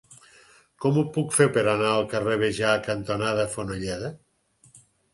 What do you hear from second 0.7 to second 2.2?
Com ho puc fer per anar al